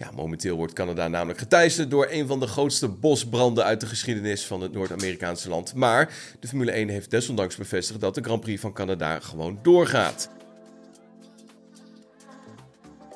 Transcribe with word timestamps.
Ja, 0.00 0.10
momenteel 0.14 0.56
wordt 0.56 0.72
Canada 0.72 1.08
namelijk 1.08 1.38
geteisterd 1.38 1.90
door 1.90 2.06
een 2.10 2.26
van 2.26 2.40
de 2.40 2.46
grootste 2.46 2.88
bosbranden 2.88 3.64
uit 3.64 3.80
de 3.80 3.86
geschiedenis 3.86 4.46
van 4.46 4.60
het 4.60 4.72
Noord-Amerikaanse 4.72 5.48
land. 5.48 5.74
Maar 5.74 6.12
de 6.40 6.48
Formule 6.48 6.70
1 6.70 6.88
heeft 6.88 7.10
desondanks 7.10 7.56
bevestigd 7.56 8.00
dat 8.00 8.14
de 8.14 8.22
Grand 8.22 8.40
Prix 8.40 8.60
van 8.60 8.72
Canada 8.72 9.18
gewoon 9.18 9.58
doorgaat. 9.62 10.30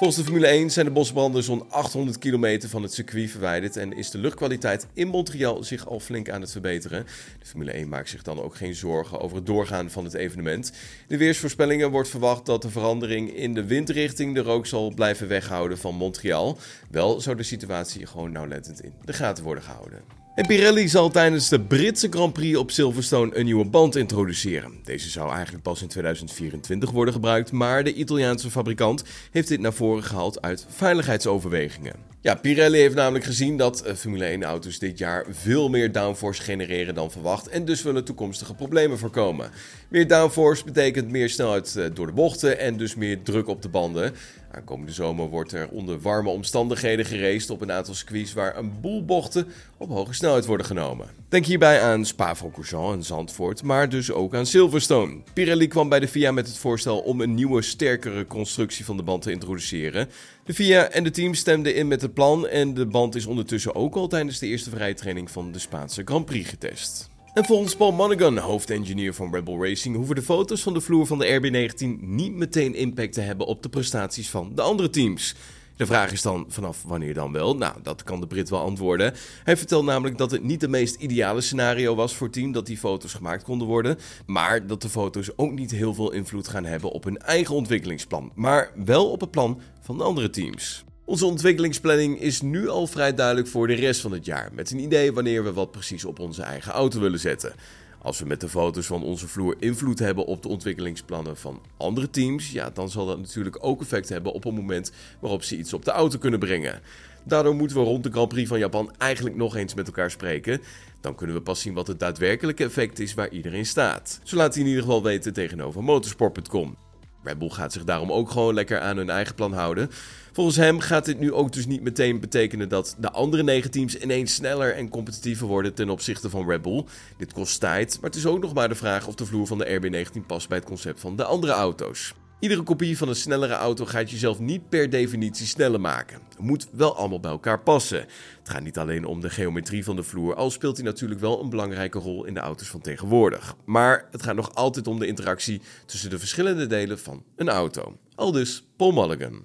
Volgens 0.00 0.20
de 0.20 0.26
Formule 0.26 0.46
1 0.46 0.70
zijn 0.70 0.86
de 0.86 0.92
bosbranden 0.92 1.42
zo'n 1.42 1.70
800 1.70 2.18
kilometer 2.18 2.68
van 2.68 2.82
het 2.82 2.92
circuit 2.92 3.30
verwijderd 3.30 3.76
en 3.76 3.92
is 3.92 4.10
de 4.10 4.18
luchtkwaliteit 4.18 4.86
in 4.94 5.08
Montreal 5.08 5.64
zich 5.64 5.86
al 5.86 6.00
flink 6.00 6.30
aan 6.30 6.40
het 6.40 6.50
verbeteren. 6.50 7.06
De 7.38 7.46
Formule 7.46 7.70
1 7.70 7.88
maakt 7.88 8.08
zich 8.08 8.22
dan 8.22 8.40
ook 8.40 8.54
geen 8.54 8.74
zorgen 8.74 9.20
over 9.20 9.36
het 9.36 9.46
doorgaan 9.46 9.90
van 9.90 10.04
het 10.04 10.14
evenement. 10.14 10.72
De 11.06 11.16
weersvoorspellingen 11.16 11.90
wordt 11.90 12.08
verwacht 12.08 12.46
dat 12.46 12.62
de 12.62 12.70
verandering 12.70 13.34
in 13.34 13.54
de 13.54 13.64
windrichting 13.64 14.34
de 14.34 14.42
rook 14.42 14.66
zal 14.66 14.94
blijven 14.94 15.28
weghouden 15.28 15.78
van 15.78 15.94
Montreal. 15.94 16.58
Wel 16.90 17.20
zou 17.20 17.36
de 17.36 17.42
situatie 17.42 18.06
gewoon 18.06 18.32
nauwlettend 18.32 18.82
in 18.82 18.92
de 19.04 19.12
gaten 19.12 19.44
worden 19.44 19.64
gehouden. 19.64 20.19
En 20.40 20.46
Pirelli 20.46 20.88
zal 20.88 21.10
tijdens 21.10 21.48
de 21.48 21.60
Britse 21.60 22.06
Grand 22.10 22.32
Prix 22.32 22.58
op 22.58 22.70
Silverstone 22.70 23.36
een 23.36 23.44
nieuwe 23.44 23.64
band 23.64 23.96
introduceren. 23.96 24.72
Deze 24.84 25.10
zou 25.10 25.32
eigenlijk 25.32 25.62
pas 25.62 25.82
in 25.82 25.88
2024 25.88 26.90
worden 26.90 27.14
gebruikt, 27.14 27.52
maar 27.52 27.84
de 27.84 27.94
Italiaanse 27.94 28.50
fabrikant 28.50 29.02
heeft 29.30 29.48
dit 29.48 29.60
naar 29.60 29.72
voren 29.72 30.02
gehaald 30.02 30.42
uit 30.42 30.66
veiligheidsoverwegingen. 30.68 31.94
Ja, 32.20 32.34
Pirelli 32.34 32.78
heeft 32.78 32.94
namelijk 32.94 33.24
gezien 33.24 33.56
dat 33.56 33.82
eh, 33.82 33.94
Formule 33.94 34.38
1-auto's 34.38 34.78
dit 34.78 34.98
jaar 34.98 35.26
veel 35.30 35.68
meer 35.68 35.92
downforce 35.92 36.42
genereren 36.42 36.94
dan 36.94 37.10
verwacht 37.10 37.48
en 37.48 37.64
dus 37.64 37.82
willen 37.82 38.04
toekomstige 38.04 38.54
problemen 38.54 38.98
voorkomen. 38.98 39.50
Meer 39.88 40.08
downforce 40.08 40.64
betekent 40.64 41.10
meer 41.10 41.30
snelheid 41.30 41.76
eh, 41.76 41.84
door 41.94 42.06
de 42.06 42.12
bochten 42.12 42.58
en 42.58 42.76
dus 42.76 42.94
meer 42.94 43.22
druk 43.22 43.48
op 43.48 43.62
de 43.62 43.68
banden. 43.68 44.14
Aankomende 44.52 44.92
zomer 44.92 45.28
wordt 45.28 45.52
er 45.52 45.68
onder 45.68 46.00
warme 46.00 46.28
omstandigheden 46.28 47.04
geraced 47.04 47.50
op 47.50 47.60
een 47.60 47.72
aantal 47.72 47.94
circuits 47.94 48.32
waar 48.32 48.56
een 48.56 48.80
boel 48.80 49.04
bochten 49.04 49.46
op 49.76 49.88
hoge 49.88 50.12
snelheid 50.12 50.46
worden 50.46 50.66
genomen. 50.66 51.06
Denk 51.28 51.46
hierbij 51.46 51.82
aan 51.82 52.04
Spa-Francorchamps 52.04 52.96
en 52.96 53.04
Zandvoort, 53.04 53.62
maar 53.62 53.88
dus 53.88 54.12
ook 54.12 54.34
aan 54.34 54.46
Silverstone. 54.46 55.16
Pirelli 55.32 55.66
kwam 55.66 55.88
bij 55.88 56.00
de 56.00 56.08
FIA 56.08 56.32
met 56.32 56.46
het 56.46 56.58
voorstel 56.58 56.98
om 56.98 57.20
een 57.20 57.34
nieuwe, 57.34 57.62
sterkere 57.62 58.26
constructie 58.26 58.84
van 58.84 58.96
de 58.96 59.02
band 59.02 59.22
te 59.22 59.30
introduceren. 59.30 60.08
De 60.44 60.54
FIA 60.54 60.90
en 60.90 61.04
de 61.04 61.10
team 61.10 61.34
stemden 61.34 61.74
in 61.74 61.88
met 61.88 62.02
het 62.02 62.14
plan 62.14 62.48
en 62.48 62.74
de 62.74 62.86
band 62.86 63.14
is 63.14 63.26
ondertussen 63.26 63.74
ook 63.74 63.94
al 63.94 64.08
tijdens 64.08 64.38
de 64.38 64.46
eerste 64.46 64.70
vrijtraining 64.70 65.30
van 65.30 65.52
de 65.52 65.58
Spaanse 65.58 66.02
Grand 66.04 66.24
Prix 66.24 66.48
getest. 66.48 67.09
En 67.34 67.44
volgens 67.44 67.76
Paul 67.76 67.92
Monaghan, 67.92 68.38
hoofdengineer 68.38 69.14
van 69.14 69.34
Red 69.34 69.44
Bull 69.44 69.68
Racing, 69.68 69.96
hoeven 69.96 70.14
de 70.14 70.22
foto's 70.22 70.62
van 70.62 70.74
de 70.74 70.80
vloer 70.80 71.06
van 71.06 71.18
de 71.18 71.40
RB19 71.40 72.00
niet 72.00 72.34
meteen 72.34 72.74
impact 72.74 73.12
te 73.12 73.20
hebben 73.20 73.46
op 73.46 73.62
de 73.62 73.68
prestaties 73.68 74.30
van 74.30 74.52
de 74.54 74.62
andere 74.62 74.90
teams. 74.90 75.34
De 75.76 75.86
vraag 75.86 76.12
is 76.12 76.22
dan 76.22 76.44
vanaf 76.48 76.82
wanneer 76.82 77.14
dan 77.14 77.32
wel? 77.32 77.56
Nou, 77.56 77.74
dat 77.82 78.02
kan 78.02 78.20
de 78.20 78.26
Brit 78.26 78.48
wel 78.50 78.60
antwoorden. 78.60 79.14
Hij 79.44 79.56
vertelt 79.56 79.84
namelijk 79.84 80.18
dat 80.18 80.30
het 80.30 80.42
niet 80.42 80.60
het 80.60 80.70
meest 80.70 80.94
ideale 80.94 81.40
scenario 81.40 81.94
was 81.94 82.14
voor 82.14 82.26
het 82.26 82.36
team 82.36 82.52
dat 82.52 82.66
die 82.66 82.78
foto's 82.78 83.14
gemaakt 83.14 83.42
konden 83.42 83.66
worden, 83.66 83.98
maar 84.26 84.66
dat 84.66 84.82
de 84.82 84.88
foto's 84.88 85.30
ook 85.36 85.52
niet 85.52 85.70
heel 85.70 85.94
veel 85.94 86.12
invloed 86.12 86.48
gaan 86.48 86.64
hebben 86.64 86.90
op 86.90 87.04
hun 87.04 87.18
eigen 87.18 87.54
ontwikkelingsplan, 87.54 88.32
maar 88.34 88.72
wel 88.84 89.10
op 89.10 89.20
het 89.20 89.30
plan 89.30 89.60
van 89.80 89.98
de 89.98 90.04
andere 90.04 90.30
teams. 90.30 90.84
Onze 91.10 91.26
ontwikkelingsplanning 91.26 92.20
is 92.20 92.40
nu 92.40 92.68
al 92.68 92.86
vrij 92.86 93.14
duidelijk 93.14 93.48
voor 93.48 93.66
de 93.66 93.74
rest 93.74 94.00
van 94.00 94.12
het 94.12 94.24
jaar, 94.24 94.50
met 94.52 94.70
een 94.70 94.78
idee 94.78 95.12
wanneer 95.12 95.44
we 95.44 95.52
wat 95.52 95.70
precies 95.70 96.04
op 96.04 96.18
onze 96.18 96.42
eigen 96.42 96.72
auto 96.72 97.00
willen 97.00 97.18
zetten. 97.18 97.52
Als 97.98 98.18
we 98.18 98.26
met 98.26 98.40
de 98.40 98.48
foto's 98.48 98.86
van 98.86 99.02
onze 99.02 99.28
vloer 99.28 99.56
invloed 99.58 99.98
hebben 99.98 100.26
op 100.26 100.42
de 100.42 100.48
ontwikkelingsplannen 100.48 101.36
van 101.36 101.60
andere 101.76 102.10
teams, 102.10 102.50
ja, 102.50 102.70
dan 102.70 102.90
zal 102.90 103.06
dat 103.06 103.18
natuurlijk 103.18 103.58
ook 103.60 103.80
effect 103.80 104.08
hebben 104.08 104.32
op 104.32 104.44
het 104.44 104.54
moment 104.54 104.92
waarop 105.20 105.42
ze 105.42 105.56
iets 105.56 105.72
op 105.72 105.84
de 105.84 105.90
auto 105.90 106.18
kunnen 106.18 106.38
brengen. 106.38 106.80
Daardoor 107.24 107.54
moeten 107.54 107.76
we 107.76 107.82
rond 107.82 108.04
de 108.04 108.10
Grand 108.10 108.28
Prix 108.28 108.48
van 108.48 108.58
Japan 108.58 108.92
eigenlijk 108.98 109.36
nog 109.36 109.56
eens 109.56 109.74
met 109.74 109.86
elkaar 109.86 110.10
spreken. 110.10 110.60
Dan 111.00 111.14
kunnen 111.14 111.36
we 111.36 111.42
pas 111.42 111.60
zien 111.60 111.74
wat 111.74 111.86
het 111.86 111.98
daadwerkelijke 111.98 112.64
effect 112.64 112.98
is 112.98 113.14
waar 113.14 113.30
iedereen 113.30 113.66
staat. 113.66 114.20
Zo 114.22 114.36
laat 114.36 114.54
hij 114.54 114.62
in 114.62 114.68
ieder 114.68 114.84
geval 114.84 115.02
weten 115.02 115.32
tegenover 115.32 115.84
motorsport.com. 115.84 116.76
Red 117.22 117.38
Bull 117.38 117.48
gaat 117.48 117.72
zich 117.72 117.84
daarom 117.84 118.12
ook 118.12 118.30
gewoon 118.30 118.54
lekker 118.54 118.80
aan 118.80 118.96
hun 118.96 119.10
eigen 119.10 119.34
plan 119.34 119.52
houden. 119.52 119.90
Volgens 120.32 120.56
hem 120.56 120.80
gaat 120.80 121.04
dit 121.04 121.18
nu 121.18 121.32
ook 121.32 121.52
dus 121.52 121.66
niet 121.66 121.82
meteen 121.82 122.20
betekenen 122.20 122.68
dat 122.68 122.96
de 122.98 123.10
andere 123.10 123.42
negen 123.42 123.70
teams 123.70 123.98
ineens 123.98 124.34
sneller 124.34 124.74
en 124.74 124.88
competitiever 124.88 125.46
worden 125.46 125.74
ten 125.74 125.90
opzichte 125.90 126.30
van 126.30 126.48
Red 126.48 126.62
Bull. 126.62 126.84
Dit 127.16 127.32
kost 127.32 127.60
tijd, 127.60 127.98
maar 128.00 128.10
het 128.10 128.18
is 128.18 128.26
ook 128.26 128.40
nog 128.40 128.54
maar 128.54 128.68
de 128.68 128.74
vraag 128.74 129.06
of 129.06 129.14
de 129.14 129.26
vloer 129.26 129.46
van 129.46 129.58
de 129.58 129.80
RB19 129.80 130.26
past 130.26 130.48
bij 130.48 130.58
het 130.58 130.66
concept 130.66 131.00
van 131.00 131.16
de 131.16 131.24
andere 131.24 131.52
auto's. 131.52 132.14
Iedere 132.40 132.62
kopie 132.62 132.98
van 132.98 133.08
een 133.08 133.16
snellere 133.16 133.54
auto 133.54 133.86
gaat 133.86 134.10
jezelf 134.10 134.38
niet 134.38 134.68
per 134.68 134.90
definitie 134.90 135.46
sneller 135.46 135.80
maken. 135.80 136.20
Het 136.28 136.38
moet 136.38 136.68
wel 136.72 136.96
allemaal 136.96 137.20
bij 137.20 137.30
elkaar 137.30 137.60
passen. 137.60 137.98
Het 138.38 138.48
gaat 138.48 138.62
niet 138.62 138.78
alleen 138.78 139.04
om 139.04 139.20
de 139.20 139.30
geometrie 139.30 139.84
van 139.84 139.96
de 139.96 140.02
vloer, 140.02 140.34
al 140.34 140.50
speelt 140.50 140.76
die 140.76 140.84
natuurlijk 140.84 141.20
wel 141.20 141.42
een 141.42 141.50
belangrijke 141.50 141.98
rol 141.98 142.24
in 142.24 142.34
de 142.34 142.40
auto's 142.40 142.68
van 142.68 142.80
tegenwoordig. 142.80 143.56
Maar 143.64 144.08
het 144.10 144.22
gaat 144.22 144.34
nog 144.34 144.54
altijd 144.54 144.86
om 144.86 144.98
de 144.98 145.06
interactie 145.06 145.60
tussen 145.86 146.10
de 146.10 146.18
verschillende 146.18 146.66
delen 146.66 146.98
van 146.98 147.24
een 147.36 147.48
auto. 147.48 147.98
Aldus 148.14 148.64
Paul 148.76 148.92
Mulligan. 148.92 149.44